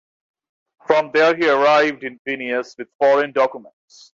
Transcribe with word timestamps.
From 0.87 1.11
there 1.13 1.35
he 1.37 1.47
arrived 1.47 2.03
in 2.03 2.19
Vilnius 2.27 2.75
with 2.75 2.87
foreign 2.97 3.33
documents. 3.33 4.09